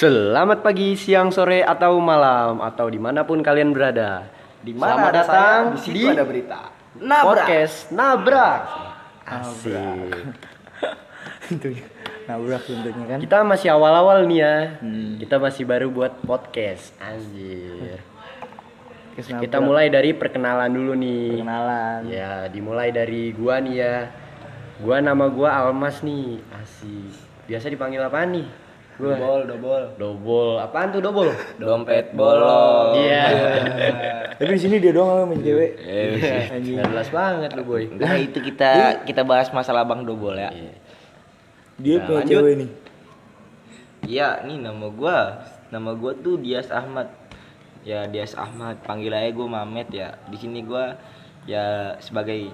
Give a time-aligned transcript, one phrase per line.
[0.00, 4.24] Selamat pagi, siang, sore, atau malam Atau di mana pun kalian berada
[4.64, 6.60] Di mana Selamat datang saya, di situ di ada berita.
[6.96, 8.60] Podcast Nabrak
[9.28, 10.24] Asik
[11.52, 11.84] tentunya
[12.32, 15.20] nabrak tentunya kan Kita masih awal-awal nih ya Hmm.
[15.20, 18.00] Kita masih baru buat podcast Anjir
[19.20, 19.60] Kita nabrak.
[19.60, 24.08] mulai dari perkenalan dulu nih perkenalan Ya, dimulai dari gua nih ya.
[24.80, 26.40] Gua nama gua Almas nih.
[26.56, 27.12] Asik.
[27.44, 28.69] Biasa dipanggil apa nih?
[29.00, 29.82] Gua Dobol, dobol.
[29.96, 30.54] Dobol.
[30.60, 31.32] Apaan tuh dobol?
[31.60, 33.00] Dompet bolong.
[33.00, 33.24] Iya.
[34.38, 35.70] tapi di sini dia doang yang main cewek
[36.52, 36.74] Anjing.
[36.76, 37.88] Nggak jelas banget lu, boy.
[37.90, 38.70] Nah itu kita
[39.02, 40.52] kita bahas masalah Bang Dobol ya.
[40.52, 40.72] Iya.
[41.76, 42.32] dia Nah, punya lanjut.
[42.36, 42.70] cewek nih
[44.02, 45.18] Iya, nih nama gua.
[45.68, 47.08] Nama gua tuh Dias Ahmad.
[47.80, 50.20] Ya Dias Ahmad, panggil aja gua Mamet ya.
[50.28, 50.96] Di sini gua
[51.44, 52.52] ya sebagai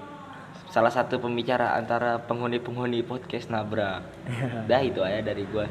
[0.69, 4.03] salah satu pembicara antara penghuni-penghuni podcast Nabrak.
[4.67, 5.67] Dah itu aja dari gua.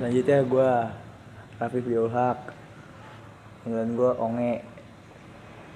[0.00, 0.70] Selanjutnya gue
[1.60, 2.38] Rafif Yulhak
[3.60, 4.52] panggilan gue Onge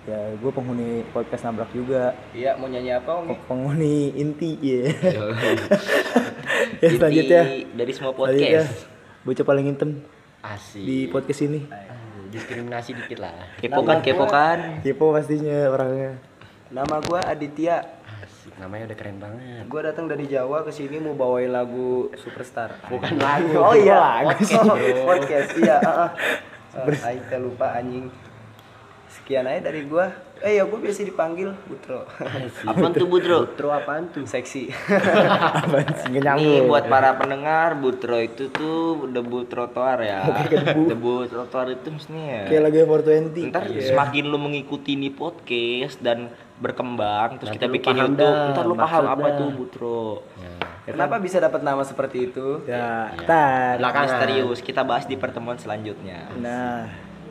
[0.05, 3.37] ya gue penghuni podcast nabrak juga Iya, mau nyanyi apa, Om?
[3.45, 5.23] penghuni inti ya ya
[6.81, 8.89] Inti selanjutnya dari semua podcast.
[9.23, 9.91] bocah paling hitam
[10.41, 10.81] Asik.
[10.81, 11.61] di podcast ini
[12.29, 13.33] diskriminasi dikit lah.
[13.57, 14.83] Kepo kan, kepo kan.
[14.83, 16.19] kepo pastinya orangnya
[16.67, 17.94] Nama gua Aditya.
[18.55, 19.65] Namanya udah keren banget.
[19.67, 22.77] Gua datang dari Jawa ke sini mau bawain lagu Superstar.
[22.87, 23.57] Bukan lagu.
[23.57, 25.05] Oh iya, Podcast, Oh, bro.
[25.07, 25.51] podcast.
[25.57, 25.79] Iya.
[26.75, 28.11] Uh, Aing teh lupa anjing.
[29.25, 30.13] Sekian aja dari gua.
[30.45, 32.05] Eh ya gua biasa dipanggil Butro.
[32.69, 33.49] Apaan tuh Butro?
[33.49, 34.29] Butro apaan tuh?
[34.29, 34.69] Seksi.
[36.05, 40.29] sih nyambung buat para pendengar Butro itu tuh debu trotoar ya.
[40.93, 42.53] debu trotoar itu maksudnya ya.
[42.53, 46.29] kayak lagu 420 Ntar semakin lu mengikuti nih podcast dan
[46.61, 50.21] berkembang terus Nanti kita bikin YouTube, dah ntar lu paham apa tuh Butro.
[50.85, 52.61] Kenapa bisa dapat nama seperti itu?
[52.69, 54.05] ya tar Belakangan.
[54.21, 56.29] Misterius kita bahas di pertemuan selanjutnya.
[56.37, 56.85] nah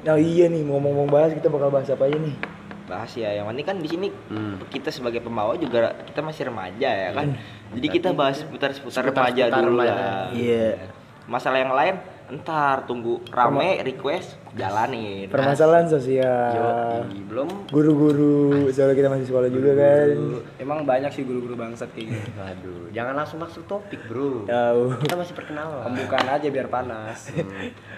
[0.05, 2.35] oh iya nih ngomong-ngomong bahas kita bakal bahas apa aja nih
[2.83, 4.59] Bahas ya, yang penting kan di sini Hmm.
[4.67, 7.31] kita sebagai pembawa juga kita masih remaja ya kan.
[7.71, 10.27] Jadi kita bahas seputar-seputar Seputar- remaja seputar dulu lah.
[10.29, 10.91] Iya.
[11.23, 11.95] Masalah yang lain
[12.31, 15.27] ntar tunggu rame request jalanin.
[15.27, 20.17] permasalahan sosial belum guru-guru soalnya kita masih sekolah juga kan
[20.57, 22.29] Emang banyak sih guru-guru bangsat kayak gitu.
[22.39, 24.47] Waduh, jangan langsung masuk topik, Bro.
[24.47, 25.83] tahu Kita masih perkenalan.
[25.91, 27.27] Pembukaan aja biar panas.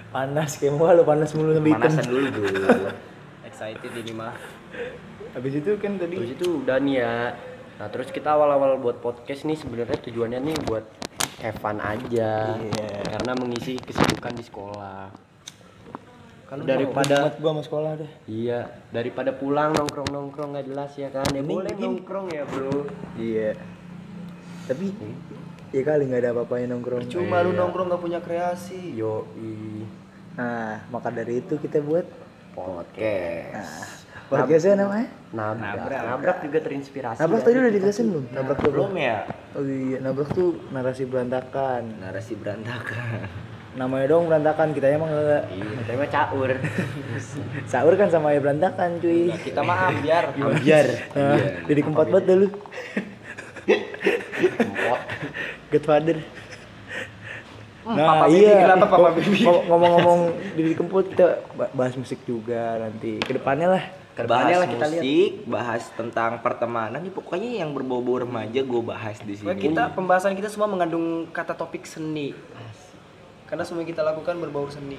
[0.09, 2.47] panas kayak mau lu panas mulu sampai hitam Pemanasan dulu bro.
[3.47, 4.33] Excited ini mah.
[5.35, 7.15] habis itu kan tadi Terus itu udah nih ya.
[7.75, 10.87] Nah, terus kita awal-awal buat podcast nih sebenarnya tujuannya nih buat
[11.39, 12.55] fun aja.
[12.57, 12.89] Iya.
[13.15, 15.03] Karena mengisi kesibukan di sekolah.
[16.45, 21.25] kan daripada gua sama sekolah deh iya, daripada pulang nongkrong-nongkrong nggak jelas ya kan.
[21.33, 22.85] Ya boleh nongkrong ya, Bro.
[23.17, 23.57] iya
[24.65, 24.93] tapi
[25.73, 27.59] ya kali nggak ada apa-apanya nongkrong Cuma lu Iya.
[27.65, 28.93] nongkrong gak punya kreasi.
[28.97, 29.25] Yo,
[30.37, 32.05] nah maka dari itu kita buat
[32.53, 34.04] podcast.
[34.25, 36.01] Podcastnya namanya Nabrak.
[36.01, 36.37] Nabrak.
[36.41, 37.19] juga terinspirasi.
[37.19, 38.71] nabrak tadi udah kita dijelasin belum nabrak tuh?
[38.71, 39.17] Belum ya?
[39.51, 43.27] oh iya nabrak tuh narasi berantakan Narasi berantakan.
[43.79, 46.49] namanya dong berantakan kita emang enggak Iya, tapi mah caur.
[47.71, 50.31] sahur kan sama ya berantakan cuy Kita mah ambiar.
[50.39, 50.87] Ambiar.
[51.11, 52.47] nah, jadi keempat banget dah lu
[55.67, 56.17] Godfather
[57.85, 59.45] Nah Papa Bibi, iya kenapa Papa Bibi?
[59.45, 60.19] Ngomong-ngomong
[60.55, 63.83] Didi Kempot kita ba- bahas musik juga nanti Ke depannya lah
[64.23, 65.03] Bahas lah kita lihat.
[65.03, 69.51] musik, bahas tentang pertemanan, ya pokoknya yang berbau-bau remaja gue bahas di sini.
[69.53, 72.31] Kita pembahasan kita semua mengandung kata topik seni.
[73.45, 74.97] Karena semua yang kita lakukan berbau seni.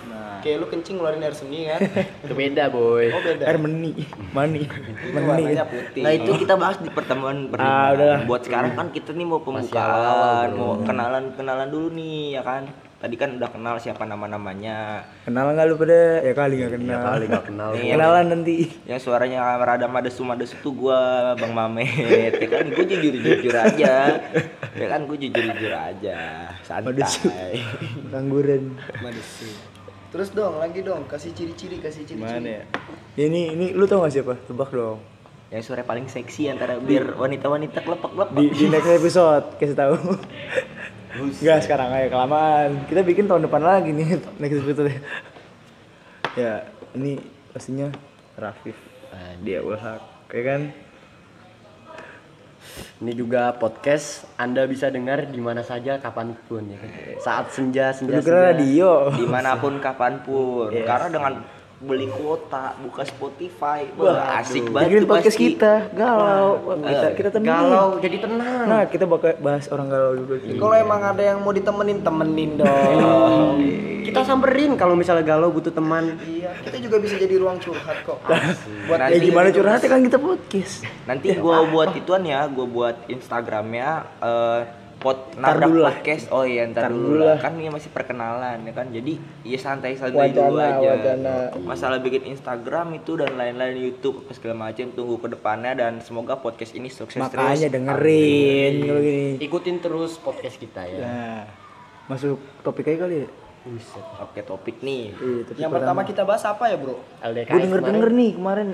[0.00, 1.80] Nah Kayak lu kencing ngeluarin air seni kan?
[2.24, 3.12] Itu beda, boy.
[3.12, 3.44] Oh beda.
[3.44, 3.92] Air meni
[4.32, 4.64] Mani
[5.12, 6.00] Meni putih.
[6.00, 7.84] Nah itu kita bahas di pertemuan Ah, berlima.
[7.92, 8.20] udahlah.
[8.24, 12.64] Buat sekarang kan kita nih mau pembukaan, mau kenalan-kenalan dulu nih ya kan.
[13.00, 15.08] Tadi kan udah kenal siapa nama-namanya.
[15.24, 16.20] Kenal nggak lu pada?
[16.20, 17.68] Ya kali nggak kenal Kali nggak kenal.
[17.72, 17.88] Nih.
[17.96, 18.54] Kenalan nanti
[18.84, 22.36] Yang suaranya rada madesu madesu tuh gua Bang Mamet.
[22.36, 24.20] Ya kan gue jujur-jujur aja.
[24.76, 26.18] Ya kan gue jujur-jujur aja.
[26.84, 27.32] Madesu.
[27.32, 27.64] Santai.
[28.12, 29.48] Pengangguran Madesu.
[30.12, 32.36] Terus dong, lagi dong, kasih ciri-ciri, kasih ciri-ciri.
[32.36, 32.64] Mana ya?
[33.16, 34.36] Ini ini lu tau gak siapa?
[34.44, 35.00] Tebak dong
[35.48, 38.36] Yang suara paling seksi antara biar wanita-wanita kelepak-kelepak.
[38.36, 39.96] di, di next episode kasih tahu
[41.10, 44.94] Enggak sekarang aja kelamaan kita bikin tahun depan lagi nih next episode
[46.32, 46.62] ya
[46.94, 47.18] ini
[47.50, 47.90] pastinya
[48.34, 48.78] Rafif
[49.42, 50.62] dia Ulhak ya kan
[53.00, 56.90] Ini juga podcast Anda bisa dengar di mana saja kapan pun ya kan.
[57.18, 58.20] Saat senja senja.
[58.20, 58.52] Senja.
[58.52, 60.84] radio di mana pun kapan pun Yes.
[60.84, 61.32] karena dengan
[61.80, 65.46] beli kuota buka Spotify Wah, wah asik banget Dengerin podcast pasti.
[65.50, 66.48] kita, galau.
[66.62, 67.48] Wah, kita eh, kita temenin.
[67.50, 68.64] Galau jadi tenang.
[68.68, 70.34] Nah, kita bakal bahas orang galau juga.
[70.44, 73.56] Kalau emang ada yang mau ditemenin temenin dong.
[74.00, 76.18] Kita samperin kalau misalnya galau butuh teman.
[76.24, 78.18] iya, kita juga bisa jadi ruang curhat kok.
[78.88, 80.74] Buat Ya Nanti- gimana curhatnya kan kita podcast.
[81.04, 83.88] nanti gua buat ituan ya gua buat Instagramnya
[84.18, 84.60] eh
[85.00, 85.96] pot nabrak dulu lah.
[85.96, 87.38] podcast oh iya Ntar ntar, dulu dulu lah.
[87.40, 89.12] kan ini masih perkenalan ya kan jadi
[89.42, 91.34] ya santai santai dulu Wacana, aja wacana.
[91.58, 96.36] masalah bikin Instagram itu dan lain-lain YouTube apa segala macam tunggu ke depannya dan semoga
[96.36, 99.24] podcast ini sukses terus Makanya dengerin kalau gini.
[99.40, 101.00] Ikutin terus podcast kita ya.
[101.00, 101.42] Nah,
[102.06, 103.28] masuk topik aja kali ya.
[103.60, 104.04] Buset.
[104.18, 106.96] oke topik nih Iya, topik Yang pertama kita bahas apa ya, Bro?
[107.20, 107.48] LDK.
[107.50, 108.68] Gue denger denger nih kemarin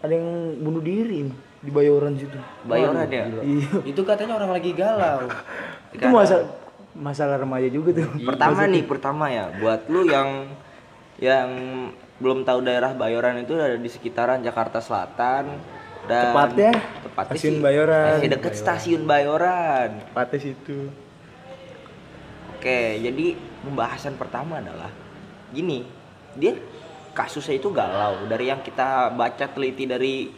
[0.00, 2.36] ada yang bunuh diri nih di Bayoran situ.
[2.68, 3.80] bayoran ya Iya.
[3.88, 5.26] Itu katanya orang lagi galau.
[5.90, 6.46] Itu masalah
[6.94, 8.06] masalah remaja juga tuh.
[8.22, 10.46] pertama nih pertama ya buat lu yang
[11.18, 11.48] yang
[12.22, 15.58] belum tahu daerah Bayoran itu ada di sekitaran Jakarta Selatan
[16.06, 16.70] dan Tepatnya
[17.02, 18.06] tepatnya Stasiun sih Bayoran.
[18.14, 20.86] masih deket stasiun Bayoran Pates itu.
[22.54, 23.26] oke jadi
[23.66, 24.94] pembahasan pertama adalah
[25.50, 25.82] gini
[26.38, 26.54] dia
[27.10, 30.30] kasusnya itu galau dari yang kita baca teliti dari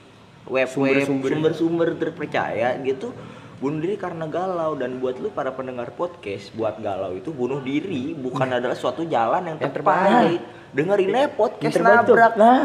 [0.46, 3.10] web web sumber-sumber terpercaya gitu
[3.56, 8.12] bunuh diri karena galau dan buat lu para pendengar podcast buat galau itu bunuh diri
[8.12, 10.44] bukan adalah suatu jalan yang terbaik
[10.76, 12.64] dengerin aja podcast Yang nabrak Nah,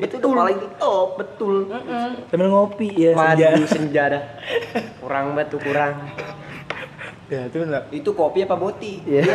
[0.00, 1.68] itu udah paling top Betul.
[2.32, 3.12] sambil ngopi ya.
[3.12, 3.68] Madu senja.
[3.76, 4.22] senja dah.
[4.96, 5.92] Kurang banget tuh kurang.
[7.28, 7.84] Ya, itu enggak.
[7.92, 9.04] Itu kopi apa boti?
[9.04, 9.28] Iya.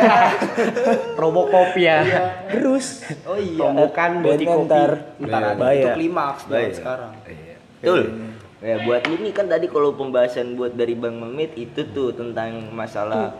[1.22, 2.02] Robocop ya.
[2.50, 3.62] Terus Oh iya.
[3.62, 4.66] Robokan boti kopi.
[4.66, 4.90] ntar
[5.22, 5.94] Ntar ada itu bayar.
[5.94, 6.42] klimaks
[6.74, 7.12] sekarang.
[7.80, 8.00] Betul.
[8.64, 12.72] Ya buat lu nih kan tadi kalau pembahasan buat dari Bang Memit itu tuh tentang
[12.72, 13.36] masalah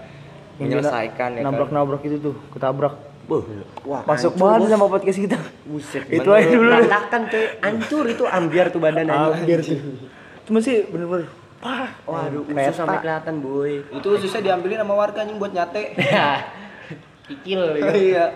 [0.60, 1.52] Yang menyelesaikan ya kan.
[1.52, 2.94] Nabrak-nabrak itu tuh, ketabrak.
[3.26, 3.42] Buh,
[3.82, 4.70] Wah, Masuk banget Bos.
[4.70, 5.38] sama podcast kita.
[5.66, 6.06] Buset.
[6.14, 6.70] Itu aja dulu.
[6.70, 7.44] Berantakan coy.
[7.58, 9.10] Hancur itu ambiar tuh badan.
[9.10, 9.82] Hampir tuh.
[10.46, 11.26] Cuma sih bener-bener
[11.58, 11.90] pah.
[12.06, 13.82] Waduh, usus sampai kelihatan, boy.
[13.90, 15.98] Itu susah diambilin sama warga anjing buat nyate.
[17.26, 17.90] Kikil ya.
[17.90, 18.26] Iya.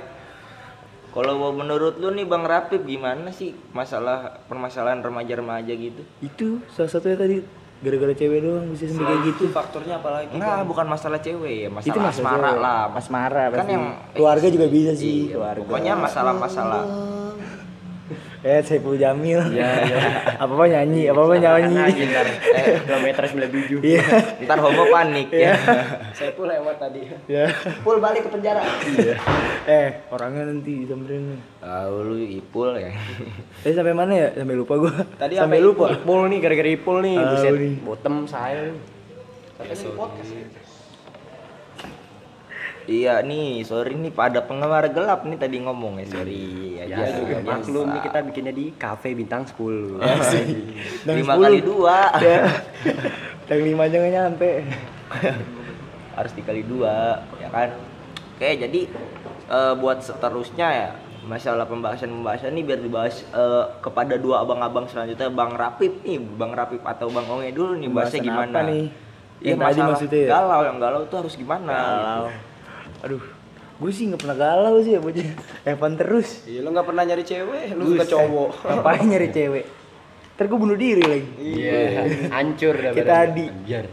[1.11, 6.03] Kalau menurut lu nih Bang Rapip gimana sih masalah permasalahan remaja-remaja gitu?
[6.21, 7.37] Itu salah satunya tadi
[7.81, 9.43] gara-gara cewek doang bisa sampai kayak gitu.
[9.49, 10.33] Itu faktornya apa lagi?
[10.37, 12.61] Enggak, bukan masalah cewek ya, masalah itu masalah asmara cewek.
[12.61, 12.83] lah.
[12.93, 15.65] Asmara Kan yang keluarga juga bisa sih, Iya, keluarga.
[15.65, 16.83] Pokoknya masalah-masalah
[18.41, 19.37] Eh, Saiful Jamil.
[19.53, 19.99] Iya, iya.
[20.43, 21.77] apa-apa nyanyi, apa-apa nyanyi.
[21.77, 22.27] Lagi ntar.
[22.57, 23.85] Eh, kilometer 97.
[23.85, 24.05] Iya.
[24.49, 25.53] ntar homo panik ya.
[26.17, 27.05] Saya pun lewat tadi.
[27.29, 27.53] Ya.
[27.85, 28.65] Pul balik ke penjara.
[29.69, 31.37] Eh, orangnya nanti disamperin.
[31.61, 32.97] Tahu lu Ipul ya.
[33.61, 34.29] Eh sampai mana ya?
[34.33, 34.93] Sampai lupa gua.
[35.21, 35.87] Tadi sampai sampai lupa.
[35.93, 37.17] Ipul nih gara-gara Ipul nih.
[37.21, 37.53] Tahu Buset.
[37.61, 37.75] nih.
[37.85, 38.73] Bottom saya.
[39.61, 40.70] Tapi ini podcast.
[42.91, 47.23] Iya nih, sorry nih pada penggemar gelap nih tadi ngomong ya, sorry Ya, aja.
[47.23, 47.55] juga biasa.
[47.63, 50.03] maklum nih kita bikinnya di cafe bintang 10.
[51.07, 51.45] Dan Lima 10.
[51.47, 51.99] kali dua.
[52.21, 52.43] Ya.
[53.49, 54.51] Yang lima aja nggak nyampe.
[56.13, 57.71] harus dikali dua ya kan
[58.37, 58.81] oke jadi
[59.49, 60.89] eh, buat seterusnya ya
[61.23, 66.83] masalah pembahasan-pembahasan ini biar dibahas eh, kepada dua abang-abang selanjutnya Bang Rapip nih Bang Rapip
[66.83, 68.85] atau Bang Onge dulu nih bahasnya gimana apa nih?
[69.41, 70.29] Iya Yang tadi masalah maksudnya ya?
[70.31, 72.25] galau yang galau tuh harus gimana Galau.
[73.01, 73.23] Aduh,
[73.81, 75.25] gue sih nggak pernah galau sih ya bocah.
[75.65, 76.45] Evan terus.
[76.45, 78.51] Iya, lu nggak pernah nyari cewek, lu suka cowok.
[78.69, 79.65] Ngapain nyari cewek?
[80.41, 81.29] Ntar gue bunuh diri lagi.
[81.37, 82.01] Iya,
[82.33, 83.45] hancur dah Kita adi.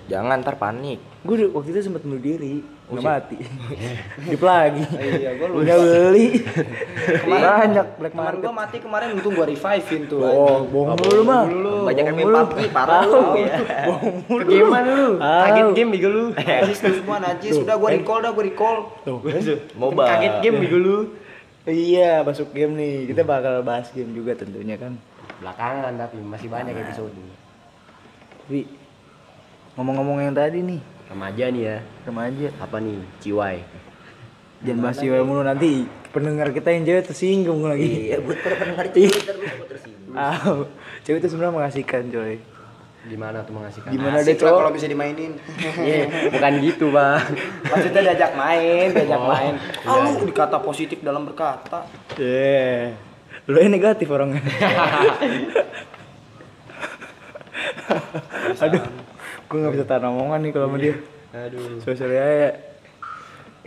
[0.07, 3.35] Jangan ntar panik Gue waktu itu sempat bunuh diri, nggak mati.
[4.31, 4.79] Dip lagi.
[4.95, 5.59] Iya, gua lupa.
[5.59, 6.27] Udah beli.
[6.39, 8.39] Kemarin- Banyak black market.
[8.39, 10.23] gua mati kemarin untung gua revive-in tuh.
[10.23, 11.43] Oh, bohong lu mah.
[11.83, 12.47] banyak yang main Bohong.
[12.47, 13.59] PUBG parah lu ya
[14.55, 15.09] Gimana lu?
[15.19, 16.25] Kaget game bigo lu.
[16.31, 17.59] Najis semua najis.
[17.59, 18.77] Udah gua recall dah, gua recall.
[19.03, 19.19] Tuh,
[19.75, 20.97] moba Kaget game bigo lu.
[21.67, 23.11] Iya, masuk game nih.
[23.11, 24.95] Kita bakal bahas game juga tentunya kan.
[25.37, 27.13] Belakangan tapi masih banyak episode.
[28.43, 28.65] Tapi
[29.73, 31.77] ngomong-ngomong yang tadi nih, Remaja nih ya.
[32.03, 32.47] remaja.
[32.57, 32.99] Apa nih?
[33.19, 33.61] Ciwai.
[34.57, 38.09] Jangan bahas cewek mulu nanti pendengar kita yang cewek tersinggung lagi.
[38.09, 40.65] iya buat para pendengar takut tersinggung Ah,
[41.05, 42.41] cewek itu sebenarnya mengasihkan coy.
[43.07, 43.87] Gimana tuh mengasihkan?
[43.87, 44.57] Gimana deh cowok?
[44.57, 45.37] kalau bisa dimainin.
[45.79, 47.21] Iya, bukan gitu, Bang.
[47.63, 49.53] Maksudnya diajak main, diajak Oh, main.
[49.85, 51.85] Ah, lu dikata positif dalam berkata.
[52.17, 52.97] Yeah.
[53.47, 54.43] Lu yang negatif orangnya.
[58.57, 58.83] Aduh,
[59.47, 60.95] gue nggak bisa tahan omongan nih kalau sama dia.
[61.31, 61.79] Aduh.
[61.79, 62.51] Sorry ya.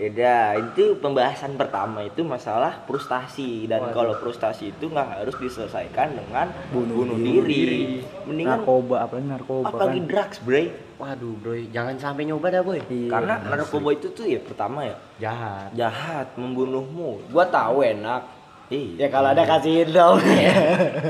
[0.00, 6.48] Yaudah, itu pembahasan pertama itu masalah frustasi dan kalau frustasi itu nggak harus diselesaikan dengan
[6.72, 8.00] bunuh, diri.
[8.24, 10.08] Mendingan Narkoba, apalagi narkoba apalagi kan.
[10.08, 10.72] drugs, bre.
[10.96, 12.80] Waduh, bro, jangan sampai nyoba dah, boy.
[12.88, 13.12] Iya.
[13.12, 15.68] Karena narkoba itu tuh ya pertama ya Jahat.
[15.76, 17.20] jahat, membunuhmu.
[17.28, 18.39] Gua tahu enak.
[18.70, 19.06] Iya.
[19.06, 20.22] Ya kalau ada kasihin dong.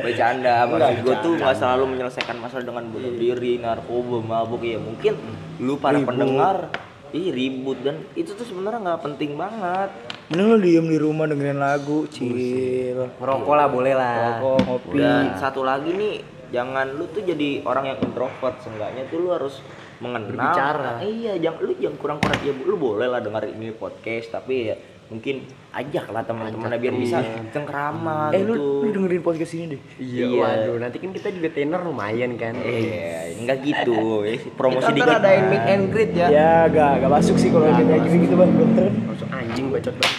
[0.01, 5.21] bercanda maksud gue tuh nggak selalu menyelesaikan masalah dengan bunuh diri narkoba mabuk ya mungkin
[5.61, 6.73] lu para pendengar
[7.13, 9.93] ih ribut dan itu tuh sebenarnya nggak penting banget
[10.31, 13.11] Mending lu diem di rumah dengerin lagu, chill.
[13.19, 14.39] Ngerokok lah boleh lah.
[14.39, 15.03] Rokok, ngopi.
[15.03, 16.23] dan satu lagi nih
[16.55, 19.59] jangan lu tuh jadi orang yang introvert seenggaknya tuh lu harus
[20.01, 20.93] mengenal Berbicara.
[21.05, 24.75] iya jangan lu jangan kurang-kurang ya lu boleh lah dengar ini podcast tapi ya
[25.11, 27.19] mungkin ajak lah teman-teman biar bisa
[27.51, 29.81] cengkrama Eh lu, gitu lu dengerin podcast ini deh.
[29.99, 30.39] Iya, Iya.
[30.39, 32.55] waduh, nanti kan kita juga tenor lumayan kan.
[32.63, 36.27] eh enggak gitu eh, promosi Kita dikit ntar adain meet and greet ya.
[36.31, 38.95] Ya, gak, gak masuk sih kalau kayak gitu gitu bang, keren.
[39.05, 40.19] Masuk anjing bacot banget.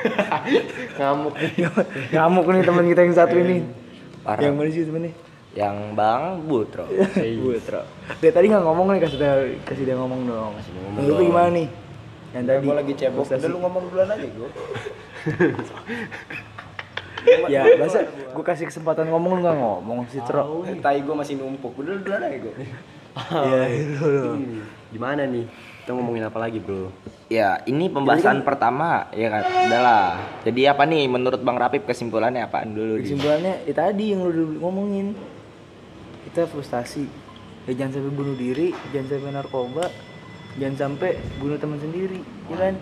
[0.96, 1.52] Ngamuk nih.
[2.10, 3.56] Ngamuk nih teman kita yang satu ini.
[4.24, 4.40] Parah.
[4.40, 5.12] Yang mana sih temennya?
[5.50, 6.86] yang Bang Butro
[7.42, 7.82] Butro.
[8.22, 9.34] Dia tadi nggak ngomong nih kasih dia
[9.66, 10.52] kasih dia ngomong dong.
[10.94, 11.66] Menurut lu gimana nih?
[12.30, 14.48] Yang tadi Gue lagi cebok, udah lu ngomong duluan aja gue.
[17.52, 20.62] ya masa gue kasih kesempatan ngomong lu nggak ngomong sih Tro.
[20.78, 22.54] Tai gue masih numpuk, udah lu duluan aja gue.
[23.10, 24.38] Iya itu loh.
[24.38, 24.62] Hmm,
[24.94, 25.44] Gimana nih?
[25.82, 26.94] Kita ngomongin apa lagi, Bro?
[27.26, 29.42] Ya, ini pembahasan pertama, ya kan?
[29.42, 30.06] Udah lah.
[30.46, 33.02] Jadi apa nih menurut Bang Rapip kesimpulannya apaan dulu?
[33.02, 33.10] Di?
[33.10, 35.18] Kesimpulannya ya tadi yang lu dulu ngomongin
[36.30, 37.10] kita frustasi.
[37.66, 39.84] Ya jangan sampai bunuh diri, jangan sampai narkoba,
[40.58, 42.18] jangan sampai bunuh teman sendiri,
[42.50, 42.74] ya kan?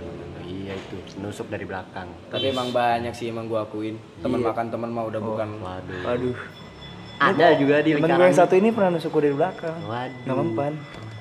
[0.49, 2.09] Iya itu, nusuk dari belakang.
[2.33, 4.01] Tapi emang banyak sih emang gue akuin.
[4.25, 5.49] Teman makan teman mah udah bukan.
[5.61, 6.01] Waduh.
[6.09, 6.37] Waduh.
[7.19, 8.29] Ada juga di Temen gue lingkaran.
[8.31, 9.77] yang satu ini pernah nusuk gue dari belakang.
[9.85, 10.23] Waduh.
[10.25, 10.73] Nggak mempan.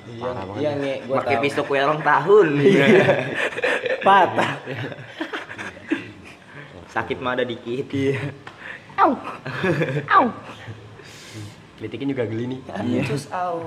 [0.08, 0.62] Parah banget.
[0.63, 2.48] Iya nih, gue Pakai pistol kue ulang tahun.
[4.08, 4.51] Patah.
[6.88, 7.92] Sakit mah ada dikit.
[7.92, 8.32] Iya.
[8.98, 9.12] Au.
[10.08, 10.25] Au.
[11.77, 12.60] Kritikin juga geli nih.
[13.05, 13.62] Terus au.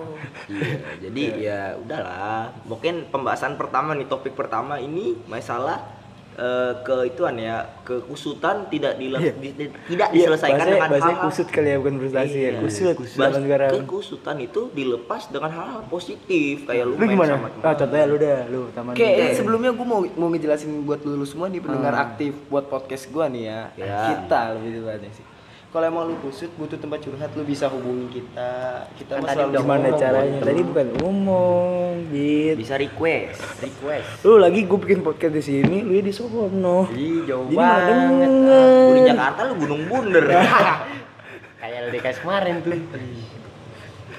[0.46, 2.50] Iya, jadi ya udahlah.
[2.64, 5.98] Mungkin pembahasan pertama nih topik pertama ini masalah
[6.32, 11.12] eh, ke ituan ya kekusutan tidak dile- di- di- tidak Iya, diselesaikan bahasanya- dengan bahasanya
[11.12, 12.48] hal-hal kusut kali ya bukan frustasi ya.
[12.48, 12.60] Iya.
[12.60, 12.96] Kusut.
[12.96, 13.70] Bahas- Zaman sekarang.
[13.76, 17.32] kekusutan itu dilepas dengan hal-hal positif kayak lu, Lu main gimana?
[17.36, 17.62] sama teman.
[17.62, 18.92] Ah, contohnya lu dah, lu taman.
[18.92, 23.06] Oke, eh, sebelumnya gue mau mau ngejelasin buat lu semua nih pendengar aktif buat podcast
[23.06, 23.60] gue nih ya.
[23.76, 23.98] Ya.
[24.08, 25.24] Kita lebih tepatnya sih.
[25.70, 28.50] Kalau emang lu kusut butuh tempat curhat lu bisa hubungi kita.
[28.90, 30.34] Kita Kan tadi udah Gimana ngomong, caranya?
[30.34, 30.46] Bro.
[30.50, 32.56] Tadi bukan ngomong, gitu.
[32.58, 34.08] bisa request Request.
[34.20, 36.90] Lu lagi gue bikin podcast di sini, lu di sono.
[36.90, 37.86] Ih, jauh Jadi banget.
[37.86, 39.06] lu di denger.
[39.06, 40.24] Jakarta lu gunung bunder
[41.60, 42.72] Kayak LDKS kemarin tuh.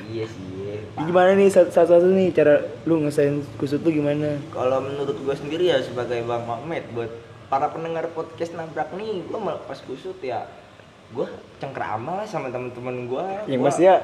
[0.08, 0.48] iya sih
[0.94, 2.56] Jadi Gimana nih satu-satu nih cara
[2.86, 4.40] lu ngesain kusut lu gimana?
[4.52, 7.12] kalau menurut gue sendiri ya sebagai bang Mahmed buat
[7.48, 10.48] para pendengar podcast nabrak nih gue melepas kusut ya
[11.12, 11.28] gue
[11.58, 13.98] cengkrama lah sama teman-teman gue Yang Gua- pasti ya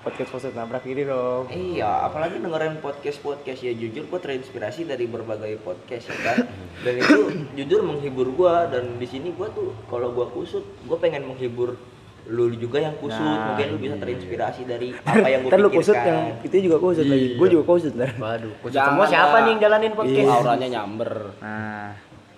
[0.00, 1.48] podcast podcast nabrak ini dong.
[1.48, 6.44] Iya, apalagi dengerin podcast-podcast ya jujur gue terinspirasi dari berbagai podcast ya kan.
[6.84, 7.16] Dan itu
[7.56, 11.80] jujur menghibur gua dan di sini gua tuh kalau gua kusut, gua pengen menghibur
[12.24, 13.16] lu juga yang kusut.
[13.16, 15.80] Nah, Mungkin lu bisa terinspirasi dari apa yang gua Ntar lu pikirkan.
[15.80, 17.26] kusut yang itu juga kusut lagi.
[17.34, 18.10] Gue juga kusut lah.
[18.14, 20.20] Waduh, kusut Jangan semua siapa nih yang jalanin podcast?
[20.20, 20.36] Iya.
[20.36, 21.12] auranya nyamber.
[21.40, 21.88] Nah,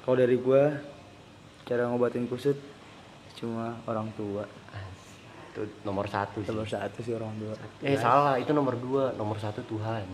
[0.02, 0.62] kalau dari gua
[1.62, 2.54] cara ngobatin kusut
[3.36, 4.44] cuma orang tua.
[5.52, 6.48] Itu nomor satu sih.
[6.48, 7.54] Nomor satu sih orang tua.
[7.80, 9.12] Eh salah, itu nomor dua.
[9.14, 10.04] Nomor satu Tuhan.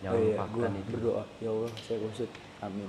[0.00, 0.90] Jangan Oh iya, lupakan gua itu.
[0.92, 2.30] berdoa ya Allah saya kusut.
[2.60, 2.88] Amin.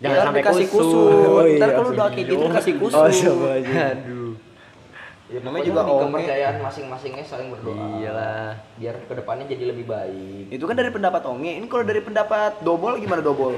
[0.00, 0.84] Jangan Biar sampai dikasih kusut.
[0.84, 1.28] kusut.
[1.30, 1.58] Oh, iya.
[1.58, 2.98] Ntar kalau udah kayak gitu kasih kusut.
[2.98, 3.82] Oh, siapa aja.
[3.94, 4.32] Aduh.
[5.30, 7.84] Ya, Namanya juga di kepercayaan masing-masingnya saling berdoa.
[7.96, 8.50] Iyalah.
[8.76, 10.44] Biar ke depannya jadi lebih baik.
[10.50, 11.52] Itu kan dari pendapat Onge.
[11.54, 13.56] Ini kalau dari pendapat Dobol gimana Dobol?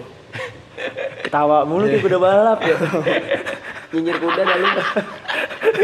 [1.25, 2.77] Ketawa mulu kayak kuda balap ya.
[3.93, 4.69] Nyinyir kuda dah lu.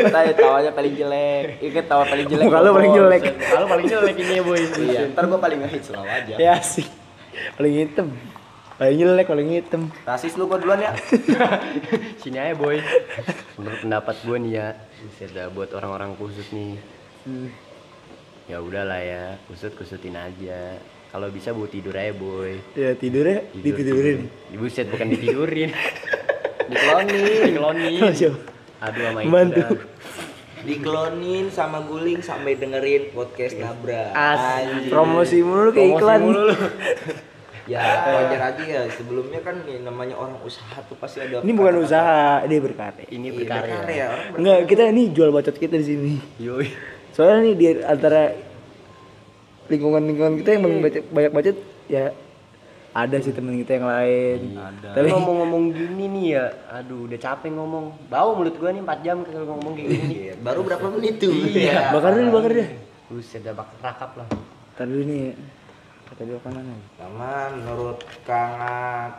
[0.08, 1.60] Tanya tawanya paling jelek.
[1.60, 2.46] Ingat tawa paling jelek.
[2.48, 3.22] Muka lu paling jelek.
[3.36, 4.60] Kalau paling jelek ini ya, boy.
[4.64, 6.34] Iya, ntar gua paling ngehits selalu aja.
[6.40, 6.88] ya sih.
[7.60, 8.08] Paling hitam.
[8.80, 9.82] Paling jelek, paling hitam.
[10.08, 10.96] Rasis lu gua duluan ya.
[12.24, 12.80] Sini aja, boy.
[13.60, 14.66] Menurut pendapat gue nih ya,
[15.36, 16.80] dah buat orang-orang kusut nih.
[17.28, 17.52] Hmm.
[18.48, 20.80] Ya udahlah ya, kusut kusutin aja.
[21.12, 22.56] Kalau bisa buat tidur aja, boy.
[22.72, 24.32] Ya tidurnya ditidurin.
[24.48, 25.72] Di buset bukan ditidurin.
[26.68, 27.24] Diklonin.
[27.44, 28.00] Dikelonin.
[28.12, 28.38] Siapa?
[28.78, 29.68] Aduh sama dah.
[30.58, 34.10] Diklonin sama guling sampai dengerin podcast nabrak.
[34.12, 34.86] Asli.
[34.86, 36.20] Promosi mulu kayak Promosi iklan.
[36.22, 36.56] mulu lu.
[37.68, 41.84] Ya wajar aja ya sebelumnya kan ya, namanya orang usaha tuh pasti ada Ini bukan
[41.84, 43.04] usaha, dia berkarya.
[43.04, 43.74] Ini Iya, berkarya.
[43.76, 44.06] berkarya.
[44.40, 46.12] Enggak, kita ini jual bacot kita di sini.
[46.40, 46.64] Yoi.
[47.12, 48.32] Soalnya nih di antara
[49.68, 51.56] lingkungan-lingkungan kita yang paling baca- banyak bacot
[51.88, 52.04] ya
[53.04, 54.40] ada sih temen kita yang lain.
[54.58, 54.88] Ada.
[54.96, 57.84] Tapi ngomong-ngomong gini nih ya, aduh udah capek ngomong.
[58.10, 60.14] Bau mulut gua nih 4 jam kalau ngomong kayak gini.
[60.14, 61.32] Iya, baru berapa menit tuh?
[61.32, 61.90] Iya.
[61.94, 62.68] bakar dulu, bakar deh.
[63.08, 64.28] Buset dah bak rakap lah.
[64.74, 65.22] Tadi dulu nih.
[66.08, 66.72] Kata dia apa mana?
[66.96, 68.56] Sama menurut Kang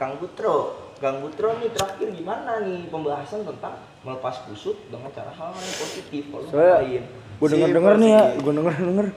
[0.01, 5.55] Kang Butro Kang Butro nih terakhir gimana nih pembahasan tentang melepas kusut dengan cara hal
[5.55, 7.01] yang positif kalau Soalnya
[7.39, 9.07] gue denger denger nih ya, gue denger denger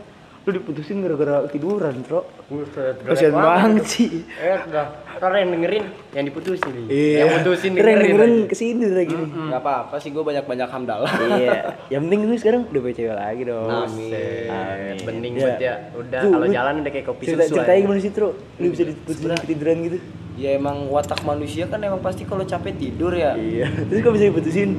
[0.43, 4.27] lu diputusin gara-gara tiduran, Kasian jelek banget sih.
[4.35, 4.87] Eh, udah.
[5.15, 6.87] Ntar yang dengerin, yang diputusin nih.
[6.91, 7.17] Iya.
[7.17, 8.03] Yang putusin Keren dengerin.
[8.11, 8.51] dengerin lagi.
[8.51, 9.29] ke sini lagi nih.
[9.49, 11.13] Gak apa-apa sih gue banyak-banyak hamdalah.
[11.39, 11.59] iya.
[11.89, 13.71] Yang penting lu sekarang udah punya cewek lagi dong.
[13.71, 14.97] Buset, Amin.
[15.07, 15.41] Bening Ya.
[15.41, 15.75] banget ya.
[15.95, 17.55] Udah kalau jalan udah kayak kopi Cerita, susu.
[17.55, 17.85] ceritanya aja.
[17.87, 18.29] gimana sih, Tro?
[18.59, 19.99] Lu bisa diputusin ketiduran gitu?
[20.33, 23.37] ya emang watak manusia kan emang pasti kalau capek tidur ya.
[23.37, 23.69] Iya.
[23.87, 24.71] Terus kok bisa diputusin?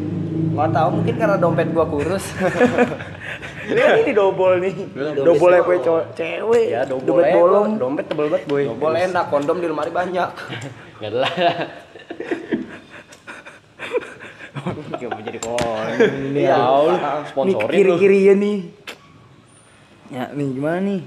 [0.51, 2.25] Nggak tahu mungkin karena dompet gua kurus.
[3.63, 4.73] Ini kan ini dobol nih.
[5.15, 6.65] Dobol Dobol cowok cewek.
[6.75, 7.69] Ya, double dompet bolong.
[7.79, 8.63] Dompet tebel banget, boy.
[8.75, 10.29] Boleh enak kondom di lemari banyak.
[10.99, 11.33] Gak lah.
[14.99, 15.87] Gak mau jadi kon.
[15.99, 16.55] Ini ya.
[16.59, 17.71] lu Nih Sponsorin lu.
[17.71, 18.57] kiri-kiri ya nih.
[20.13, 21.01] Ya, nih gimana nih?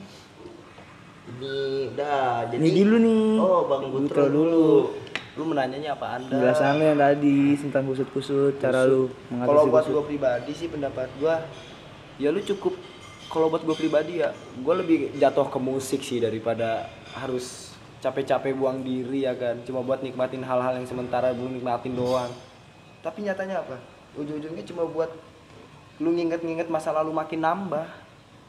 [1.27, 1.57] Ini
[1.93, 3.27] udah jadi Nih dulu nih.
[3.39, 4.67] Oh, Bang Butro Butro dulu.
[5.37, 6.33] Lu menanyanya apa anda?
[6.33, 11.13] Penjelasan lu yang tadi tentang kusut-kusut, cara lu mengatasi Kalau buat gua pribadi sih pendapat
[11.21, 11.45] gua
[12.17, 12.75] ya lu cukup
[13.27, 18.81] kalau buat gua pribadi ya gua lebih jatuh ke musik sih daripada harus capek-capek buang
[18.81, 22.31] diri ya kan cuma buat nikmatin hal-hal yang sementara belum nikmatin doang
[23.01, 23.81] tapi nyatanya apa
[24.15, 25.11] ujung-ujungnya cuma buat
[25.97, 27.89] lu nginget-nginget masa lalu makin nambah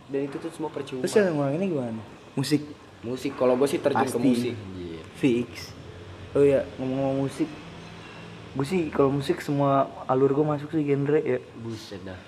[0.07, 2.01] dan itu tuh semua percuma Terus yang ngulanginnya gimana?
[2.35, 2.61] Musik
[3.03, 4.27] musik kalau gua sih terjun ke Pasti.
[4.27, 5.03] musik Iya.
[5.15, 5.49] fix.
[6.35, 7.49] Oh iya, ngomong-ngomong musik.
[8.53, 11.39] Gue sih kalau musik semua alur gue masuk sih genre ya.
[11.61, 12.19] Buset dah.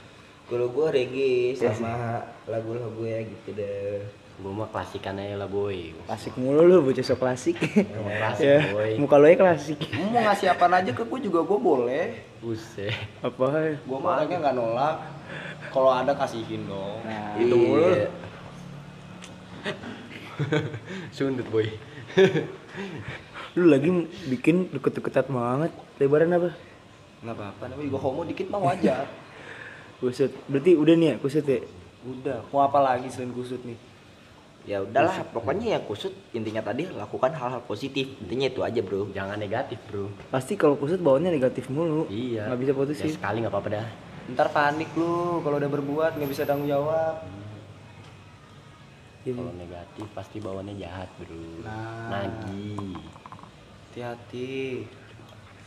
[0.50, 4.02] Kalau gua reggae sama lagu-lagu ya gitu deh.
[4.40, 5.92] Gue mah klasikan aja lah, boy.
[6.08, 7.60] Klasik mulu lu bocah sok klasik.
[7.60, 8.92] Emang klasik, ya, boy.
[8.96, 9.80] muka lo ya klasik.
[9.94, 12.96] Lu mau ngasih apa aja ke gua juga gua boleh Buset.
[13.20, 13.76] Apa?
[13.84, 14.96] gua mah orangnya nggak nolak
[15.70, 17.84] kalau ada kasihin dong Nah, Itu mulu.
[21.16, 21.68] Sundut, boy.
[23.60, 23.92] lu lagi
[24.32, 25.72] bikin deket-deketan banget.
[26.00, 26.50] Lebaran apa?
[27.20, 29.04] nggak apa-apa namanya juga homo dikit mah wajar
[30.00, 30.32] Kusut.
[30.48, 31.60] Berarti udah nih ya kusut ya?
[32.00, 33.76] udah mau apa lagi selain kusut nih
[34.64, 38.06] Ya udahlah, pokoknya ya kusut intinya tadi lakukan hal-hal positif.
[38.22, 39.10] Intinya itu aja, Bro.
[39.12, 40.12] Jangan negatif, bro.
[40.30, 42.06] Pasti kalau kusut bawaannya negatif mulu.
[42.06, 42.46] Iya.
[42.46, 43.10] Nggak bisa Ya, putusin.
[43.10, 43.88] sekali nggak apa-apa dah.
[44.30, 47.18] ntar panik lu kalau udah berbuat nggak bisa tanggung jawab
[49.26, 49.34] Iya.
[49.36, 51.66] Kalau negatif pasti bawaannya jahat, bro.
[51.66, 52.08] Nah.
[52.14, 53.00] Nagih.
[53.90, 54.86] hati-hati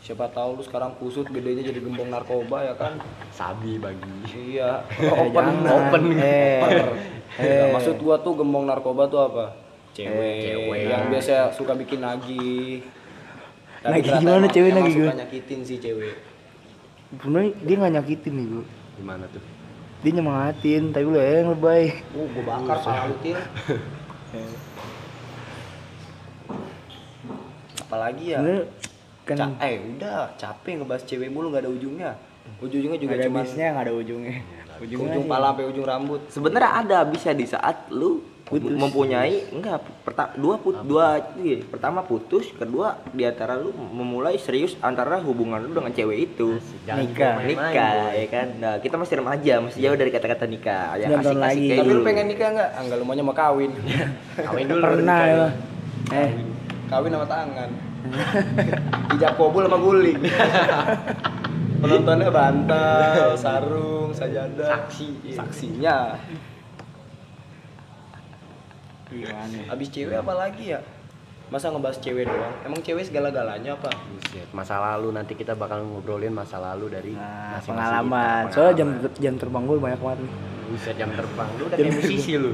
[0.02, 2.98] siapa tahu lu sekarang kusut gedenya jadi gembong narkoba ya kan
[3.30, 4.10] Sabi bagi.
[4.34, 5.70] iya Eh, open jangan.
[5.80, 6.58] open Eh.
[7.38, 7.46] Eh.
[7.62, 9.54] Nah, maksud gua tuh gembong narkoba tuh apa
[9.92, 10.88] cewek, Cewek.
[10.88, 12.82] yang biasa suka bikin nagih
[13.80, 15.20] Nagih gimana emang- cewek emang nagih suka gimana?
[15.20, 16.14] nyakitin sih cewek
[17.12, 18.64] Sebenernya dia nggak nyakitin nih gue.
[18.96, 19.42] Gimana tuh?
[20.02, 21.84] Dia nyemangatin, tapi lu yang lebay.
[22.10, 23.38] uh gua bakar pala lu til
[27.82, 28.64] apalagi ya Sebenernya
[29.22, 32.11] kan Ca- eh udah capek ngebahas cewek mulu nggak ada ujungnya
[32.58, 34.35] ujungnya juga ada cuma habisnya nggak ada ujungnya.
[34.82, 35.30] Ujungnya ujung sih.
[35.30, 38.74] pala sampai ujung rambut Sebenarnya ada bisa di saat lu Putus.
[38.74, 44.74] mempunyai enggak perta, dua put, dua iya, pertama putus, kedua di antara lu memulai serius
[44.78, 46.58] antara hubungan lu dengan cewek itu.
[46.82, 47.35] Jangan Nikah.
[47.46, 48.46] nikah ya kan.
[48.58, 50.98] Nah, kita masih remaja, masih jauh dari kata-kata nikah.
[50.98, 51.78] Yang tahun asik-asik lagi.
[51.78, 53.70] tapi lu pengen nikah nggak enggak lu maunya mau kawin
[54.50, 54.82] Kawin dulu.
[54.82, 55.46] Pernah ya.
[56.12, 56.30] Eh,
[56.90, 57.70] kawin sama tangan
[59.14, 60.18] ijab kabul sama guling
[61.82, 66.14] penontonnya bantal sarung sajadah saksi saksinya.
[69.06, 69.58] Gimana?
[69.68, 70.80] habis cewek apa lagi ya?
[71.52, 72.54] Masa ngebahas cewek doang?
[72.64, 73.92] Emang cewek segala-galanya apa?
[74.08, 78.42] Buset, masa lalu nanti kita bakal ngobrolin masa lalu dari Nah, masing-masing pengalaman.
[78.48, 78.54] kita.
[78.56, 78.88] Soalnya jam
[79.20, 80.32] jam terbang gue banyak banget nih.
[80.72, 81.48] Buset jam terbang.
[81.60, 82.52] Lu udah kayak musisi lu.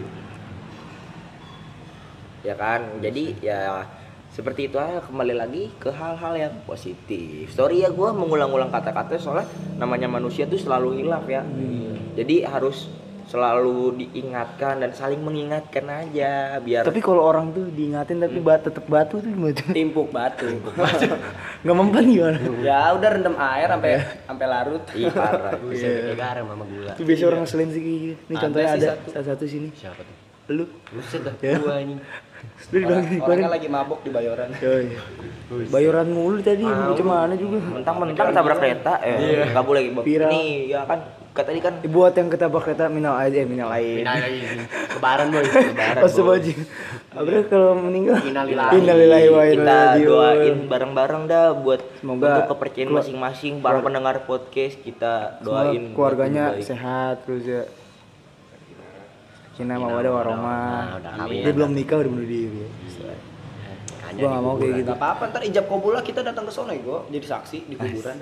[2.42, 2.80] ya kan?
[2.98, 3.86] Jadi ya
[4.30, 9.48] seperti itu aja kembali lagi ke hal-hal yang positif sorry ya gue mengulang-ulang kata-kata soalnya
[9.74, 11.42] namanya manusia tuh selalu hilaf ya
[12.14, 12.86] jadi harus
[13.24, 18.88] selalu diingatkan dan saling mengingatkan aja biar Tapi kalau orang tuh diingatin tapi bat tetep
[18.88, 19.52] batu tuh gimana?
[19.52, 19.68] tuh?
[19.68, 20.48] timpuk batu
[21.60, 22.38] Nggak mempan gimana?
[22.64, 23.92] ya udah rendam air sampai
[24.24, 25.52] sampai larut Ih, parah.
[25.60, 26.92] Buset kayak garam sama gula.
[26.94, 27.82] Itu biasa orang ngeselin sih
[28.16, 29.08] Ada contohnya ada satu.
[29.12, 29.68] salah satu sini.
[29.76, 30.16] Siapa tuh?
[30.48, 30.64] Lu.
[30.88, 31.60] Buset dah Ya.
[31.60, 31.94] gua ini.
[32.68, 33.48] Orang- nih orangnya kemarin.
[33.48, 34.48] lagi mabok di bayoran.
[35.72, 37.56] Bayoran mulu tadi, mau mana juga.
[37.56, 39.82] mentang-mentang tabrak kereta eh nggak boleh.
[40.04, 40.28] Viral.
[40.28, 41.00] ini ya kan
[41.32, 44.02] kata tadi kan Eh, buat yang ketabrak kereta minal aja, eh, minal air.
[44.02, 44.38] Minal lagi.
[44.98, 45.44] Lebaran boy.
[45.46, 46.02] Lebaran.
[46.02, 46.36] Pas boy.
[46.36, 46.52] aja.
[47.14, 48.18] Abra kalau meninggal.
[48.20, 48.72] Innalillahi.
[48.76, 50.08] Innalillahi wa inna kita ilaihi raji'un.
[50.10, 57.22] doain bareng-bareng dah buat Semoga untuk kepercayaan masing-masing para pendengar podcast kita doain keluarganya sehat
[57.24, 57.62] terus ya.
[59.58, 60.06] Kina mau ada.
[60.06, 61.42] Nah, kawin.
[61.42, 62.62] Dia belum nikah udah bunuh diri.
[64.08, 64.88] hanya Gua di nggak mau kayak gitu.
[64.88, 68.16] Gak apa-apa ntar ijab kabullah kita datang ke sana gue jadi saksi di kuburan.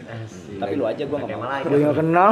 [0.59, 1.47] Tapi lu aja gue gak mau.
[1.63, 2.31] Gue nggak kenal.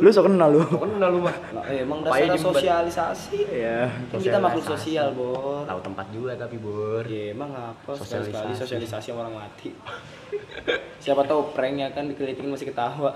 [0.00, 0.60] lu so kenal lu.
[0.64, 3.38] Kok kenal lu mah Nah, emang dasar sosialisasi.
[3.52, 3.92] Iya.
[4.08, 4.88] Kan kita makhluk Sosialisasi.
[4.88, 5.68] sosial, Bor.
[5.68, 8.60] tahu tempat juga tapi bor Ya emang apa sekali sekali Sosialisasi.
[8.64, 9.68] sosialisasi sama orang mati.
[10.96, 13.12] Siapa tahu pranknya kan dikelilingi masih ketawa.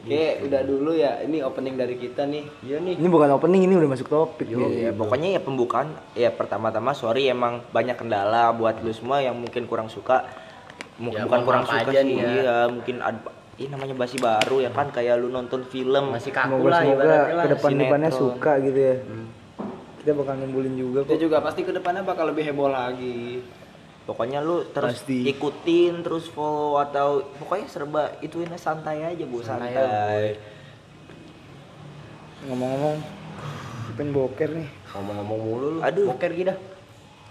[0.00, 1.20] Oke, udah dulu ya.
[1.20, 2.44] Ini opening dari kita nih.
[2.62, 4.48] iya nih Ini bukan opening, ini udah masuk topik.
[4.48, 9.64] Ya, pokoknya ya pembukaan ya pertama-tama sorry emang banyak kendala buat lu semua yang mungkin
[9.64, 10.24] kurang suka
[11.00, 12.28] Ya, bukan kurang suka aja sih nih ya.
[12.30, 13.16] iya mungkin ada
[13.56, 17.00] ini namanya basi baru ya kan kayak lu nonton film masih kaku Semoga lah semoga
[17.00, 18.28] ibaratnya lah ke depan depannya sinetron.
[18.30, 18.94] suka gitu ya.
[19.96, 21.20] Kita bakal nimbulin juga Kita kok.
[21.22, 23.40] juga pasti ke depannya bakal lebih heboh lagi.
[24.10, 25.22] Pokoknya lu terus Pasti.
[25.24, 30.28] ikutin terus follow atau pokoknya serba ituin santai aja bu Santai santai, ya, boy.
[32.42, 32.96] Ngomong-ngomong,
[33.94, 34.68] pengen boker nih.
[34.90, 36.10] ngomong-ngomong mulu lu Aduh.
[36.10, 36.54] boker gitu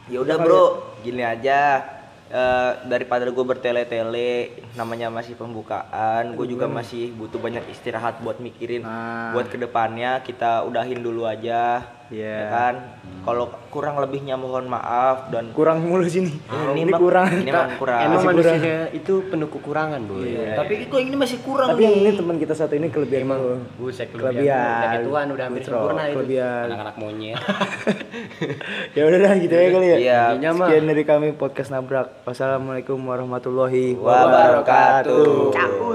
[0.08, 0.66] ya udah bro
[1.02, 1.84] gini aja
[2.30, 8.86] Eh, daripada gue bertele-tele namanya masih pembukaan gue juga masih butuh banyak istirahat buat mikirin
[8.86, 9.34] Nah.
[9.34, 12.36] buat ke depannya kita udahin dulu aja Iya.
[12.36, 12.76] ya kan
[13.20, 16.34] kalau kurang lebihnya mohon maaf dan Kurang mulu sini.
[16.74, 17.30] ini, ini kurang.
[17.36, 21.70] ini mah kurang emang Masih manusia itu penuh kekurangan boy Tapi kok ini masih kurang
[21.70, 21.86] Tapi nih.
[21.86, 23.62] yang ini teman kita satu ini kelebihan lu.
[23.78, 24.82] buset Kelebihan.
[24.84, 26.66] kayak Tuhan udah hampir sempurna itu Kelebihan.
[26.66, 27.38] anak-anak monyet.
[28.98, 29.98] ya udah dah gitu ya kali ya.
[30.00, 30.22] Iya.
[30.32, 32.08] Intinya mah Sekian dari kami podcast nabrak.
[32.24, 35.90] Wassalamualaikum warahmatullahi wabarakatuh wabarakatuh.